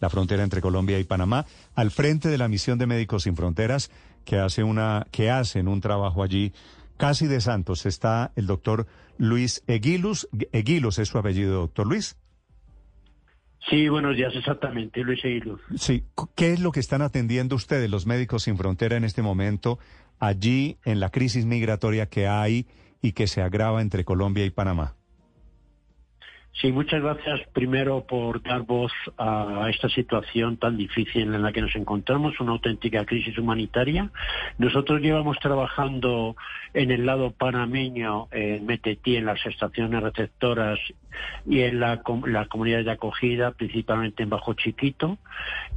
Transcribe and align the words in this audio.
la 0.00 0.10
frontera 0.10 0.42
entre 0.42 0.60
Colombia 0.60 0.98
y 0.98 1.04
Panamá, 1.04 1.46
al 1.74 1.90
frente 1.90 2.28
de 2.28 2.38
la 2.38 2.48
misión 2.48 2.78
de 2.78 2.86
Médicos 2.86 3.24
Sin 3.24 3.36
Fronteras, 3.36 3.90
que, 4.24 4.38
hace 4.38 4.64
una, 4.64 5.06
que 5.10 5.30
hacen 5.30 5.68
un 5.68 5.80
trabajo 5.80 6.22
allí 6.22 6.52
casi 6.96 7.26
de 7.26 7.40
santos. 7.40 7.86
Está 7.86 8.32
el 8.36 8.46
doctor 8.46 8.86
Luis 9.18 9.62
Eguilus. 9.66 10.28
Eguilus 10.52 10.98
es 10.98 11.08
su 11.08 11.18
apellido, 11.18 11.60
doctor 11.60 11.86
Luis. 11.86 12.16
Sí, 13.68 13.88
buenos 13.88 14.16
días, 14.16 14.34
exactamente, 14.34 15.02
Luis 15.02 15.24
Eguilus. 15.24 15.60
Sí, 15.76 16.04
¿qué 16.34 16.52
es 16.52 16.60
lo 16.60 16.72
que 16.72 16.80
están 16.80 17.00
atendiendo 17.00 17.54
ustedes, 17.54 17.88
los 17.88 18.06
Médicos 18.06 18.42
Sin 18.44 18.56
Frontera, 18.56 18.96
en 18.96 19.04
este 19.04 19.22
momento, 19.22 19.78
allí 20.18 20.78
en 20.84 20.98
la 20.98 21.10
crisis 21.10 21.46
migratoria 21.46 22.06
que 22.06 22.26
hay 22.26 22.66
y 23.00 23.12
que 23.12 23.28
se 23.28 23.40
agrava 23.40 23.80
entre 23.80 24.04
Colombia 24.04 24.44
y 24.44 24.50
Panamá? 24.50 24.96
Sí, 26.60 26.70
muchas 26.70 27.02
gracias 27.02 27.40
primero 27.54 28.04
por 28.06 28.42
dar 28.42 28.62
voz 28.62 28.92
a 29.16 29.68
esta 29.70 29.88
situación 29.88 30.58
tan 30.58 30.76
difícil 30.76 31.34
en 31.34 31.42
la 31.42 31.50
que 31.50 31.62
nos 31.62 31.74
encontramos, 31.74 32.38
una 32.40 32.52
auténtica 32.52 33.06
crisis 33.06 33.38
humanitaria. 33.38 34.10
Nosotros 34.58 35.00
llevamos 35.00 35.38
trabajando 35.38 36.36
en 36.74 36.90
el 36.90 37.06
lado 37.06 37.30
panameño, 37.32 38.28
en 38.30 38.66
Metetí, 38.66 39.16
en 39.16 39.26
las 39.26 39.44
estaciones 39.46 40.02
receptoras 40.02 40.78
y 41.46 41.60
en 41.60 41.80
la, 41.80 42.02
la 42.26 42.46
comunidad 42.46 42.84
de 42.84 42.90
acogida, 42.90 43.52
principalmente 43.52 44.22
en 44.22 44.30
Bajo 44.30 44.54
Chiquito, 44.54 45.18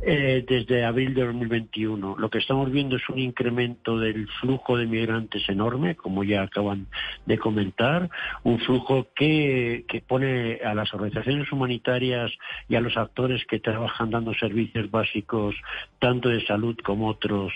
eh, 0.02 0.46
desde 0.48 0.86
abril 0.86 1.14
de 1.14 1.26
2021. 1.26 2.16
Lo 2.18 2.30
que 2.30 2.38
estamos 2.38 2.72
viendo 2.72 2.98
es 2.98 3.10
un 3.10 3.20
incremento 3.20 3.98
del 3.98 4.28
flujo 4.40 4.78
de 4.78 4.86
migrantes 4.86 5.48
enorme, 5.50 5.96
como 5.96 6.24
ya 6.24 6.44
acaban 6.44 6.88
de 7.26 7.38
comentar, 7.38 8.10
un 8.44 8.60
flujo 8.60 9.08
que, 9.16 9.86
que 9.88 10.02
pone 10.02 10.60
a 10.66 10.74
las 10.74 10.94
organizaciones 10.94 11.52
humanitarias 11.52 12.32
y 12.68 12.76
a 12.76 12.82
los 12.82 12.98
actores 12.98 13.46
que 13.46 13.60
trabajan 13.60 14.10
dando 14.10 14.34
servicios 14.34 14.90
básicos, 14.92 15.56
tanto 16.00 16.30
de 16.30 16.46
salud 16.46 16.76
como 16.84 17.08
otros, 17.08 17.54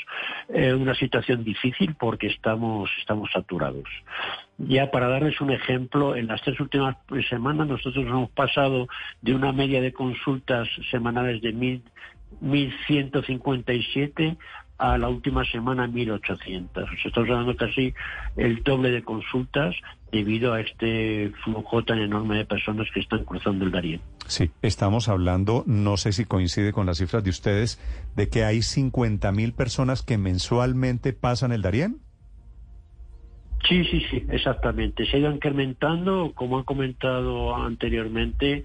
una 0.49 0.95
situación 0.95 1.43
difícil 1.43 1.95
porque 1.99 2.27
estamos, 2.27 2.89
estamos 2.99 3.29
saturados. 3.31 3.87
Ya 4.57 4.91
para 4.91 5.07
darles 5.07 5.39
un 5.41 5.51
ejemplo, 5.51 6.15
en 6.15 6.27
las 6.27 6.41
tres 6.41 6.59
últimas 6.59 6.97
semanas 7.29 7.67
nosotros 7.67 8.05
hemos 8.05 8.29
pasado 8.31 8.87
de 9.21 9.33
una 9.33 9.51
media 9.51 9.81
de 9.81 9.93
consultas 9.93 10.67
semanales 10.91 11.41
de 11.41 11.53
mil 11.53 11.83
1.157 12.41 14.37
a 14.79 14.97
la 14.97 15.09
última 15.09 15.45
semana 15.45 15.87
1.800. 15.87 16.87
Estamos 17.05 17.29
hablando 17.29 17.55
casi 17.55 17.93
el 18.37 18.63
doble 18.63 18.91
de 18.91 19.03
consultas 19.03 19.75
debido 20.11 20.53
a 20.53 20.61
este 20.61 21.31
flujo 21.43 21.83
tan 21.83 21.99
enorme 21.99 22.37
de 22.37 22.45
personas 22.45 22.87
que 22.93 23.01
están 23.01 23.25
cruzando 23.25 23.65
el 23.65 23.71
Darién. 23.71 24.01
Sí, 24.25 24.51
estamos 24.61 25.09
hablando, 25.09 25.63
no 25.67 25.97
sé 25.97 26.13
si 26.13 26.25
coincide 26.25 26.71
con 26.71 26.85
las 26.85 26.97
cifras 26.97 27.23
de 27.23 27.29
ustedes, 27.29 27.79
de 28.15 28.29
que 28.29 28.43
hay 28.43 28.59
50.000 28.59 29.53
personas 29.53 30.01
que 30.01 30.17
mensualmente 30.17 31.13
pasan 31.13 31.51
el 31.51 31.61
Darién. 31.61 31.99
Sí, 33.67 33.83
sí, 33.85 34.05
sí, 34.09 34.25
exactamente. 34.29 35.05
Se 35.05 35.17
ha 35.17 35.19
ido 35.19 35.31
incrementando, 35.31 36.31
como 36.33 36.57
han 36.57 36.63
comentado 36.63 37.55
anteriormente, 37.55 38.63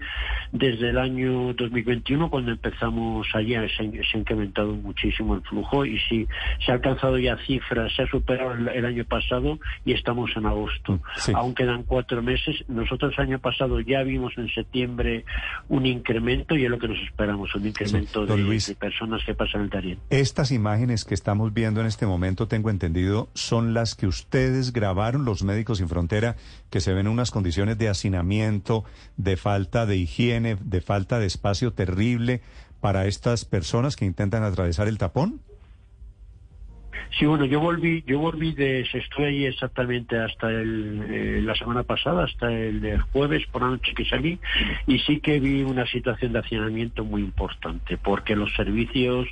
desde 0.51 0.89
el 0.89 0.97
año 0.97 1.53
2021, 1.53 2.29
cuando 2.29 2.51
empezamos 2.51 3.27
allá, 3.33 3.67
se, 3.75 3.83
ha 3.83 4.17
incrementado 4.17 4.73
muchísimo 4.73 5.35
el 5.35 5.41
flujo 5.41 5.85
y 5.85 5.99
sí, 6.09 6.27
se 6.65 6.71
ha 6.71 6.75
alcanzado 6.75 7.17
ya 7.17 7.37
cifras, 7.45 7.93
se 7.95 8.03
ha 8.03 8.07
superado 8.07 8.53
el, 8.53 8.85
año 8.85 9.03
pasado 9.05 9.59
y 9.83 9.93
estamos 9.93 10.31
en 10.35 10.45
agosto. 10.45 10.99
Aún 11.33 11.53
quedan 11.53 11.83
cuatro 11.83 12.21
meses. 12.21 12.63
Nosotros 12.67 13.13
el 13.17 13.25
año 13.25 13.39
pasado 13.39 13.79
ya 13.81 14.01
vimos 14.03 14.33
en 14.37 14.47
septiembre 14.49 15.25
un 15.67 15.85
incremento 15.85 16.55
y 16.55 16.65
es 16.65 16.69
lo 16.69 16.79
que 16.79 16.87
nos 16.87 16.99
esperamos, 16.99 17.53
un 17.55 17.67
incremento 17.67 18.25
de, 18.25 18.75
personas 18.79 19.23
que 19.25 19.33
pasan 19.33 19.61
el 19.61 19.69
Darién. 19.69 19.99
Estas 20.09 20.51
imágenes 20.51 21.05
que 21.05 21.13
estamos 21.13 21.53
viendo 21.53 21.81
en 21.81 21.87
este 21.87 22.05
momento, 22.05 22.47
tengo 22.47 22.69
entendido, 22.69 23.29
son 23.33 23.73
las 23.73 23.95
que 23.95 24.07
ustedes 24.07 24.71
grabaron 24.71 24.84
los 24.93 25.43
médicos 25.43 25.79
sin 25.79 25.89
frontera, 25.89 26.35
que 26.69 26.81
se 26.81 26.93
ven 26.93 27.07
unas 27.07 27.31
condiciones 27.31 27.77
de 27.77 27.89
hacinamiento, 27.89 28.83
de 29.17 29.37
falta 29.37 29.85
de 29.85 29.97
higiene, 29.97 30.57
de 30.61 30.81
falta 30.81 31.19
de 31.19 31.25
espacio 31.25 31.73
terrible 31.73 32.41
para 32.81 33.07
estas 33.07 33.45
personas 33.45 33.95
que 33.95 34.05
intentan 34.05 34.43
atravesar 34.43 34.87
el 34.87 34.97
tapón? 34.97 35.41
Sí, 37.17 37.25
bueno, 37.25 37.45
yo 37.45 37.59
volví, 37.61 38.03
yo 38.05 38.19
volví 38.19 38.53
de, 38.53 38.81
estuve 38.81 39.47
exactamente 39.47 40.17
hasta 40.17 40.49
el, 40.49 41.05
eh, 41.09 41.41
la 41.41 41.55
semana 41.55 41.83
pasada, 41.83 42.25
hasta 42.25 42.51
el, 42.51 42.99
jueves 43.13 43.45
por 43.51 43.61
la 43.61 43.69
noche 43.69 43.93
que 43.93 44.05
salí, 44.05 44.37
y 44.85 44.99
sí 44.99 45.19
que 45.19 45.39
vi 45.39 45.63
una 45.63 45.85
situación 45.85 46.33
de 46.33 46.39
hacinamiento 46.39 47.05
muy 47.05 47.21
importante, 47.21 47.97
porque 47.97 48.35
los 48.35 48.53
servicios 48.53 49.27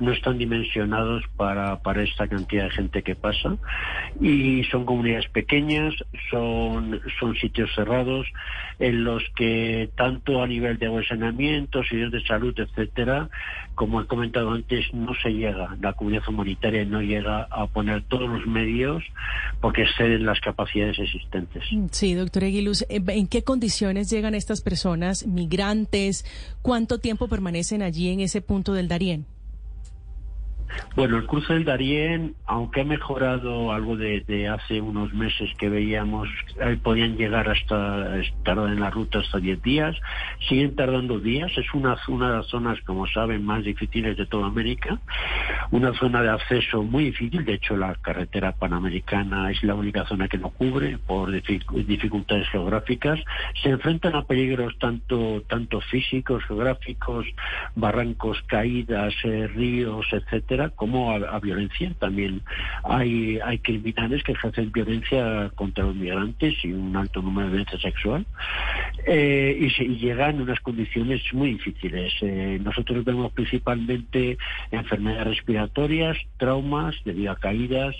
no 0.00 0.12
están 0.12 0.38
dimensionados 0.38 1.24
para, 1.36 1.80
para 1.80 2.02
esta 2.02 2.26
cantidad 2.26 2.64
de 2.64 2.70
gente 2.70 3.02
que 3.02 3.14
pasa, 3.14 3.56
y 4.20 4.64
son 4.64 4.84
comunidades 4.84 5.28
pequeñas, 5.28 5.94
son, 6.30 7.00
son 7.20 7.36
sitios 7.36 7.70
cerrados, 7.74 8.26
en 8.80 9.04
los 9.04 9.22
que 9.36 9.90
tanto 9.94 10.42
a 10.42 10.46
nivel 10.46 10.78
de 10.78 10.90
saneamiento, 11.04 11.84
servicios 11.84 12.12
de 12.12 12.22
salud, 12.24 12.58
etcétera, 12.58 13.28
como 13.74 14.00
he 14.00 14.06
comentado 14.06 14.50
antes, 14.52 14.92
no 14.92 15.14
se 15.22 15.30
llega, 15.30 15.76
la 15.80 15.92
comunidad 15.92 16.28
humanitaria 16.28 16.84
no 16.84 16.99
llega 17.00 17.42
a 17.50 17.66
poner 17.66 18.02
todos 18.02 18.28
los 18.28 18.46
medios 18.46 19.02
porque 19.60 19.82
exceden 19.82 20.24
las 20.24 20.40
capacidades 20.40 20.98
existentes. 20.98 21.64
Sí, 21.90 22.14
doctor 22.14 22.44
Eguiluz, 22.44 22.82
eh, 22.82 23.02
¿en 23.08 23.26
qué 23.26 23.42
condiciones 23.42 24.10
llegan 24.10 24.34
estas 24.34 24.60
personas 24.60 25.26
migrantes? 25.26 26.24
¿Cuánto 26.62 26.98
tiempo 26.98 27.28
permanecen 27.28 27.82
allí 27.82 28.10
en 28.10 28.20
ese 28.20 28.40
punto 28.40 28.72
del 28.72 28.88
Darién? 28.88 29.26
Bueno, 30.96 31.18
el 31.18 31.26
cruce 31.26 31.54
del 31.54 31.64
Darién, 31.64 32.34
aunque 32.46 32.80
ha 32.80 32.84
mejorado 32.84 33.72
algo 33.72 33.96
de, 33.96 34.48
hace 34.48 34.80
unos 34.80 35.12
meses 35.12 35.50
que 35.58 35.68
veíamos, 35.68 36.28
eh, 36.60 36.78
podían 36.82 37.16
llegar 37.16 37.48
hasta, 37.48 38.20
tardar 38.44 38.70
en 38.70 38.80
la 38.80 38.90
ruta 38.90 39.20
hasta 39.20 39.38
10 39.38 39.62
días, 39.62 39.96
siguen 40.48 40.74
tardando 40.74 41.18
días, 41.20 41.50
es 41.56 41.72
una, 41.74 41.96
una 42.08 42.30
de 42.30 42.36
las 42.38 42.46
zonas, 42.46 42.80
como 42.82 43.06
saben, 43.06 43.44
más 43.44 43.64
difíciles 43.64 44.16
de 44.16 44.26
toda 44.26 44.46
América, 44.46 44.98
una 45.70 45.92
zona 45.94 46.22
de 46.22 46.30
acceso 46.30 46.82
muy 46.82 47.04
difícil, 47.04 47.44
de 47.44 47.54
hecho 47.54 47.76
la 47.76 47.94
carretera 47.94 48.52
panamericana 48.52 49.50
es 49.50 49.62
la 49.62 49.74
única 49.74 50.04
zona 50.06 50.28
que 50.28 50.38
no 50.38 50.50
cubre 50.50 50.98
por 50.98 51.30
dificultades 51.30 52.48
geográficas, 52.48 53.20
se 53.62 53.70
enfrentan 53.70 54.14
a 54.14 54.22
peligros 54.22 54.76
tanto, 54.78 55.42
tanto 55.48 55.80
físicos, 55.80 56.44
geográficos, 56.44 57.26
barrancos, 57.74 58.42
caídas, 58.46 59.14
eh, 59.24 59.46
ríos, 59.46 60.06
etcétera, 60.12 60.59
como 60.68 61.12
a, 61.12 61.40
violencia. 61.40 61.92
También 61.98 62.42
hay, 62.84 63.38
hay 63.42 63.58
criminales 63.58 64.22
que 64.22 64.32
ejercen 64.32 64.70
violencia 64.70 65.50
contra 65.54 65.84
los 65.84 65.96
migrantes 65.96 66.54
y 66.62 66.72
un 66.72 66.94
alto 66.96 67.22
número 67.22 67.46
de 67.46 67.52
violencia 67.56 67.80
sexual 67.80 68.26
eh, 69.06 69.56
y, 69.58 69.70
se, 69.70 69.84
llegan 69.84 70.36
en 70.36 70.42
unas 70.42 70.60
condiciones 70.60 71.22
muy 71.32 71.54
difíciles. 71.54 72.12
Eh, 72.20 72.58
nosotros 72.62 73.04
vemos 73.04 73.32
principalmente 73.32 74.38
enfermedades 74.70 75.28
respiratorias, 75.28 76.16
traumas 76.36 76.94
debido 77.04 77.32
a 77.32 77.36
caídas 77.36 77.96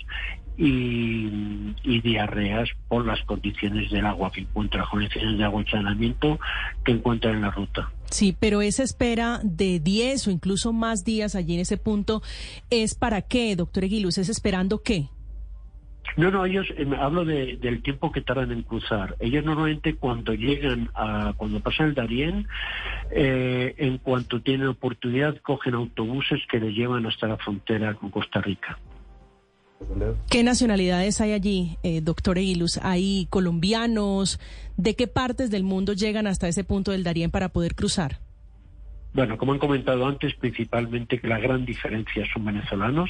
y, 0.57 2.01
diarreas 2.01 2.69
por 2.87 3.05
las 3.05 3.21
condiciones 3.23 3.89
del 3.89 4.05
agua 4.05 4.31
que 4.31 4.41
encuentra, 4.41 4.85
condiciones 4.85 5.37
de 5.37 5.43
agua 5.43 5.63
y 5.65 5.69
saneamiento 5.69 6.39
que 6.83 6.91
encuentran 6.91 7.35
en 7.35 7.41
la 7.41 7.51
ruta. 7.51 7.89
Sí, 8.11 8.35
pero 8.37 8.61
esa 8.61 8.83
espera 8.83 9.39
de 9.41 9.79
10 9.79 10.27
o 10.27 10.31
incluso 10.31 10.73
más 10.73 11.05
días 11.05 11.33
allí 11.33 11.55
en 11.55 11.61
ese 11.61 11.77
punto, 11.77 12.21
¿es 12.69 12.93
para 12.93 13.21
qué, 13.21 13.55
doctor 13.55 13.85
Eguiluz? 13.85 14.17
¿Es 14.17 14.27
esperando 14.27 14.83
qué? 14.83 15.07
No, 16.17 16.29
no, 16.29 16.45
ellos, 16.45 16.67
eh, 16.75 16.85
hablo 16.99 17.23
del 17.23 17.81
tiempo 17.83 18.11
que 18.11 18.19
tardan 18.19 18.51
en 18.51 18.63
cruzar. 18.63 19.15
Ellos 19.19 19.45
normalmente 19.45 19.95
cuando 19.95 20.33
llegan 20.33 20.89
a, 20.93 21.33
cuando 21.37 21.61
pasan 21.61 21.87
el 21.87 21.93
Darién, 21.93 22.47
eh, 23.11 23.75
en 23.77 23.97
cuanto 23.97 24.41
tienen 24.41 24.67
oportunidad, 24.67 25.37
cogen 25.37 25.75
autobuses 25.75 26.41
que 26.49 26.59
les 26.59 26.75
llevan 26.75 27.05
hasta 27.05 27.27
la 27.27 27.37
frontera 27.37 27.93
con 27.93 28.09
Costa 28.09 28.41
Rica. 28.41 28.77
¿Qué 30.29 30.43
nacionalidades 30.43 31.21
hay 31.21 31.33
allí, 31.33 31.77
eh, 31.83 32.01
doctor 32.01 32.37
Eguiluz? 32.37 32.79
¿Hay 32.81 33.27
colombianos? 33.29 34.39
¿De 34.77 34.95
qué 34.95 35.07
partes 35.07 35.51
del 35.51 35.63
mundo 35.63 35.93
llegan 35.93 36.27
hasta 36.27 36.47
ese 36.47 36.63
punto 36.63 36.91
del 36.91 37.03
Darién 37.03 37.31
para 37.31 37.49
poder 37.49 37.75
cruzar? 37.75 38.19
Bueno, 39.13 39.37
como 39.37 39.51
han 39.51 39.59
comentado 39.59 40.05
antes, 40.05 40.33
principalmente 40.35 41.19
que 41.19 41.27
la 41.27 41.39
gran 41.39 41.65
diferencia 41.65 42.25
son 42.31 42.45
venezolanos, 42.45 43.09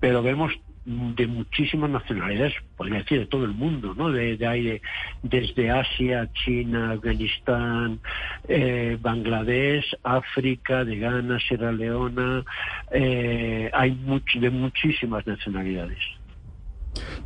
pero 0.00 0.22
vemos 0.22 0.52
de 0.84 1.26
muchísimas 1.28 1.90
nacionalidades, 1.90 2.54
podría 2.76 2.98
decir 2.98 3.20
de 3.20 3.26
todo 3.26 3.44
el 3.44 3.52
mundo, 3.52 3.94
¿no? 3.94 4.10
De, 4.10 4.36
de, 4.36 4.82
desde 5.22 5.70
Asia, 5.70 6.28
China, 6.44 6.92
Afganistán, 6.92 8.00
eh, 8.48 8.98
Bangladesh, 9.00 9.96
África, 10.02 10.84
de 10.84 10.96
Ghana, 10.96 11.38
Sierra 11.46 11.70
Leona, 11.70 12.44
eh, 12.90 13.70
hay 13.72 13.96
de 14.34 14.50
muchísimas 14.50 15.26
nacionalidades. 15.26 15.98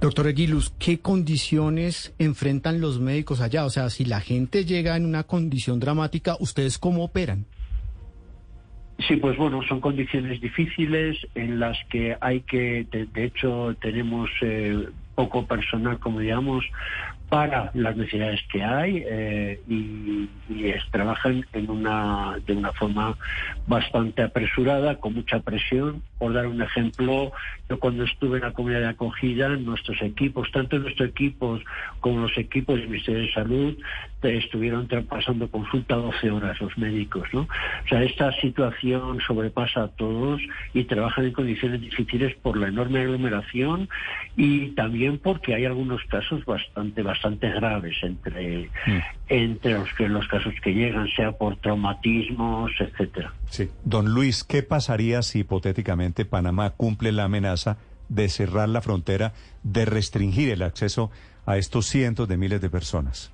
Doctor 0.00 0.26
Aguiluz, 0.26 0.72
¿qué 0.78 1.00
condiciones 1.00 2.14
enfrentan 2.18 2.80
los 2.80 3.00
médicos 3.00 3.40
allá? 3.40 3.64
O 3.64 3.70
sea, 3.70 3.88
si 3.90 4.04
la 4.04 4.20
gente 4.20 4.64
llega 4.64 4.96
en 4.96 5.06
una 5.06 5.24
condición 5.24 5.80
dramática, 5.80 6.36
¿ustedes 6.38 6.78
cómo 6.78 7.04
operan? 7.04 7.46
Sí, 8.98 9.16
pues 9.16 9.36
bueno, 9.36 9.60
son 9.68 9.80
condiciones 9.80 10.40
difíciles 10.40 11.18
en 11.34 11.60
las 11.60 11.76
que 11.90 12.16
hay 12.20 12.40
que, 12.42 12.86
de, 12.90 13.24
hecho, 13.24 13.76
tenemos 13.80 14.30
eh, 14.40 14.88
poco 15.14 15.46
personal, 15.46 15.98
como 15.98 16.20
digamos, 16.20 16.64
para 17.28 17.70
las 17.74 17.96
necesidades 17.96 18.40
que 18.52 18.62
hay 18.62 19.02
eh, 19.06 19.60
y, 19.68 20.28
trabajan 20.90 21.44
en 21.52 21.70
una, 21.70 22.38
de 22.46 22.54
una 22.54 22.72
forma 22.72 23.16
bastante 23.66 24.22
apresurada, 24.22 24.96
con 24.96 25.14
mucha 25.14 25.40
presión. 25.40 26.02
Por 26.18 26.32
dar 26.32 26.46
un 26.46 26.62
ejemplo, 26.62 27.32
yo 27.68 27.78
cuando 27.78 28.04
estuve 28.04 28.38
en 28.38 28.44
la 28.44 28.52
comunidad 28.52 28.80
de 28.80 28.88
acogida, 28.88 29.48
nuestros 29.48 30.00
equipos, 30.02 30.50
tanto 30.52 30.78
nuestros 30.78 31.10
equipos 31.10 31.62
como 32.00 32.20
los 32.20 32.38
equipos 32.38 32.76
del 32.76 32.88
Ministerio 32.88 33.22
de 33.22 33.32
Salud, 33.32 33.76
estuvieron 34.22 34.88
pasando 35.08 35.48
consulta 35.48 35.96
12 35.96 36.30
horas 36.30 36.60
los 36.60 36.76
médicos. 36.78 37.28
¿no? 37.32 37.42
O 37.42 37.88
sea, 37.88 38.02
esta 38.02 38.32
situación 38.40 39.20
sobrepasa 39.26 39.84
a 39.84 39.88
todos 39.88 40.40
y 40.74 40.84
trabajan 40.84 41.26
en 41.26 41.32
condiciones 41.32 41.80
difíciles 41.80 42.34
por 42.36 42.56
la 42.56 42.68
enorme 42.68 43.00
aglomeración 43.00 43.88
y 44.36 44.68
también 44.70 45.18
porque 45.18 45.54
hay 45.54 45.64
algunos 45.64 46.02
casos 46.04 46.44
bastante, 46.44 47.02
bastante 47.02 47.15
bastante 47.16 47.50
graves 47.50 47.96
entre, 48.02 48.70
mm. 48.86 49.00
entre 49.28 49.74
los, 49.74 49.92
que, 49.94 50.08
los 50.08 50.26
casos 50.28 50.54
que 50.62 50.72
llegan, 50.72 51.08
sea 51.16 51.32
por 51.32 51.56
traumatismos, 51.56 52.70
etcétera. 52.78 53.32
Sí. 53.48 53.70
Don 53.84 54.12
Luis, 54.12 54.44
¿qué 54.44 54.62
pasaría 54.62 55.22
si 55.22 55.40
hipotéticamente 55.40 56.24
Panamá 56.24 56.70
cumple 56.70 57.12
la 57.12 57.24
amenaza 57.24 57.78
de 58.08 58.28
cerrar 58.28 58.68
la 58.68 58.82
frontera, 58.82 59.32
de 59.62 59.84
restringir 59.84 60.50
el 60.50 60.62
acceso 60.62 61.10
a 61.44 61.56
estos 61.56 61.86
cientos 61.86 62.28
de 62.28 62.36
miles 62.36 62.60
de 62.60 62.70
personas? 62.70 63.32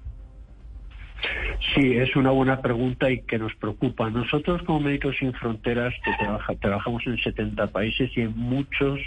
Sí, 1.75 1.97
es 1.97 2.15
una 2.17 2.31
buena 2.31 2.61
pregunta 2.61 3.11
y 3.11 3.23
que 3.23 3.39
nos 3.39 3.55
preocupa. 3.55 4.11
Nosotros 4.11 4.63
como 4.65 4.81
Médicos 4.81 5.17
Sin 5.19 5.33
Fronteras 5.33 5.95
que 6.05 6.57
trabajamos 6.57 7.07
en 7.07 7.17
70 7.19 7.69
países 7.69 8.11
y 8.17 8.23
en 8.23 8.37
muchos 8.37 9.01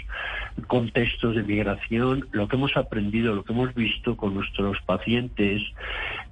contextos 0.66 1.36
de 1.36 1.42
migración, 1.42 2.26
lo 2.32 2.48
que 2.48 2.56
hemos 2.56 2.76
aprendido, 2.76 3.34
lo 3.34 3.44
que 3.44 3.52
hemos 3.52 3.74
visto 3.74 4.16
con 4.16 4.34
nuestros 4.34 4.80
pacientes 4.82 5.62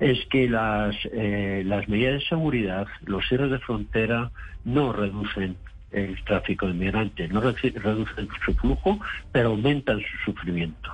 es 0.00 0.24
que 0.26 0.48
las, 0.48 0.96
eh, 1.12 1.62
las 1.66 1.88
medidas 1.88 2.20
de 2.20 2.28
seguridad, 2.28 2.86
los 3.04 3.26
cierres 3.28 3.50
de 3.50 3.58
frontera 3.58 4.30
no 4.64 4.92
reducen 4.92 5.56
el 5.94 6.22
tráfico 6.24 6.66
de 6.66 6.74
migrantes. 6.74 7.30
No 7.30 7.40
reducen 7.40 8.28
su 8.44 8.54
flujo, 8.54 8.98
pero 9.32 9.50
aumentan 9.50 10.00
su 10.00 10.32
sufrimiento, 10.32 10.90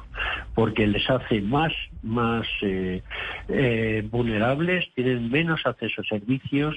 porque 0.54 0.86
les 0.86 1.08
hace 1.08 1.40
más, 1.40 1.72
más 2.02 2.46
eh, 2.62 3.02
eh, 3.48 4.06
vulnerables, 4.10 4.88
tienen 4.94 5.30
menos 5.30 5.60
acceso 5.64 6.02
a 6.02 6.04
servicios 6.04 6.76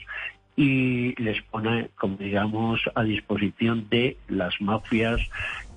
y 0.55 1.15
les 1.21 1.41
pone, 1.43 1.89
como 1.95 2.17
digamos, 2.17 2.81
a 2.95 3.03
disposición 3.03 3.87
de 3.89 4.17
las 4.27 4.59
mafias 4.61 5.19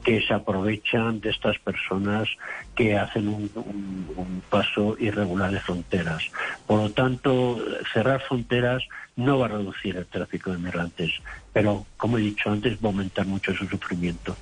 que 0.06 0.22
se 0.22 0.32
aprovechan 0.32 1.20
de 1.20 1.30
estas 1.30 1.58
personas 1.58 2.28
que 2.76 2.96
hacen 2.96 3.26
un, 3.26 4.40
paso 4.48 4.96
irregular 5.00 5.50
de 5.50 5.58
fronteras. 5.58 6.22
Por 6.64 6.80
lo 6.80 6.90
tanto, 6.90 7.58
cerrar 7.92 8.20
fronteras 8.20 8.84
no 9.16 9.40
va 9.40 9.46
a 9.46 9.48
reducir 9.48 9.96
el 9.96 10.06
tráfico 10.06 10.52
de 10.52 10.58
migrantes, 10.58 11.10
pero, 11.52 11.84
como 11.96 12.18
he 12.18 12.20
dicho 12.20 12.48
antes, 12.48 12.76
va 12.76 12.84
a 12.84 12.92
aumentar 12.92 13.26
mucho 13.26 13.52
su 13.52 13.66
sufrimiento. 13.66 14.36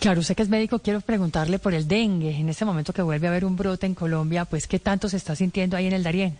Claro, 0.00 0.18
usted 0.18 0.34
que 0.34 0.42
es 0.42 0.48
médico, 0.48 0.80
quiero 0.80 1.00
preguntarle 1.00 1.60
por 1.60 1.72
el 1.72 1.86
dengue. 1.86 2.36
En 2.36 2.48
este 2.48 2.64
momento 2.64 2.92
que 2.92 3.02
vuelve 3.02 3.28
a 3.28 3.30
haber 3.30 3.44
un 3.44 3.54
brote 3.54 3.86
en 3.86 3.94
Colombia, 3.94 4.46
pues, 4.46 4.66
¿qué 4.66 4.80
tanto 4.80 5.08
se 5.08 5.16
está 5.16 5.36
sintiendo 5.36 5.76
ahí 5.76 5.86
en 5.86 5.92
el 5.92 6.02
Darién? 6.02 6.36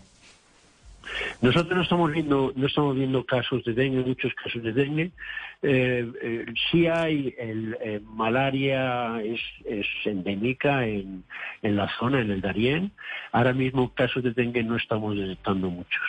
Nosotros 1.41 1.77
no 1.77 1.83
estamos 1.83 2.13
viendo, 2.13 2.53
no 2.57 2.67
estamos 2.67 2.97
viendo 2.97 3.25
casos 3.25 3.65
de 3.65 3.73
dengue, 3.73 4.01
muchos 4.01 4.33
casos 4.35 4.63
de 4.63 4.73
dengue. 4.73 5.13
Eh, 5.63 6.07
eh 6.23 6.47
sí 6.71 6.87
hay 6.87 7.35
el, 7.39 7.77
eh, 7.81 8.01
malaria 8.05 9.21
es, 9.23 9.41
endémica 10.05 10.87
en, 10.87 11.25
en 11.63 11.77
la 11.77 11.89
zona, 11.99 12.21
en 12.21 12.31
el 12.31 12.41
Darién. 12.41 12.93
Ahora 13.33 13.53
mismo 13.53 13.93
casos 13.95 14.23
de 14.23 14.33
dengue 14.33 14.63
no 14.63 14.77
estamos 14.77 15.17
detectando 15.17 15.71
muchos. 15.71 16.03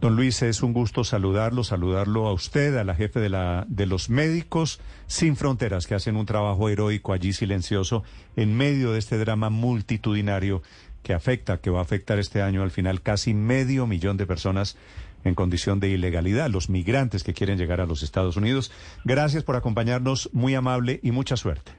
Don 0.00 0.14
Luis, 0.14 0.42
es 0.42 0.62
un 0.62 0.74
gusto 0.74 1.04
saludarlo, 1.04 1.64
saludarlo 1.64 2.26
a 2.26 2.32
usted, 2.34 2.76
a 2.76 2.84
la 2.84 2.94
jefe 2.94 3.18
de, 3.18 3.30
la, 3.30 3.64
de 3.66 3.86
los 3.86 4.10
médicos 4.10 4.78
sin 5.06 5.36
fronteras 5.36 5.86
que 5.86 5.94
hacen 5.94 6.16
un 6.16 6.26
trabajo 6.26 6.68
heroico 6.68 7.14
allí 7.14 7.32
silencioso 7.32 8.04
en 8.36 8.54
medio 8.54 8.92
de 8.92 8.98
este 8.98 9.16
drama 9.16 9.48
multitudinario 9.48 10.62
que 11.06 11.14
afecta, 11.14 11.58
que 11.58 11.70
va 11.70 11.78
a 11.78 11.82
afectar 11.82 12.18
este 12.18 12.42
año 12.42 12.64
al 12.64 12.72
final 12.72 13.00
casi 13.00 13.32
medio 13.32 13.86
millón 13.86 14.16
de 14.16 14.26
personas 14.26 14.76
en 15.22 15.36
condición 15.36 15.78
de 15.78 15.88
ilegalidad, 15.88 16.50
los 16.50 16.68
migrantes 16.68 17.22
que 17.22 17.32
quieren 17.32 17.58
llegar 17.58 17.80
a 17.80 17.86
los 17.86 18.02
Estados 18.02 18.36
Unidos. 18.36 18.72
Gracias 19.04 19.44
por 19.44 19.54
acompañarnos, 19.54 20.28
muy 20.32 20.56
amable 20.56 20.98
y 21.04 21.12
mucha 21.12 21.36
suerte. 21.36 21.70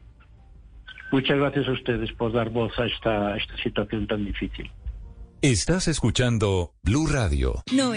Muchas 1.12 1.38
gracias 1.38 1.68
a 1.68 1.74
ustedes 1.74 2.10
por 2.14 2.32
dar 2.32 2.52
voz 2.52 2.72
a 2.80 2.86
esta, 2.86 3.36
esta 3.36 3.58
situación 3.58 4.08
tan 4.08 4.24
difícil. 4.24 4.72
Estás 5.42 5.90
escuchando 5.90 6.72
Blue 6.82 7.08
Radio. 7.08 7.64
No. 7.74 7.94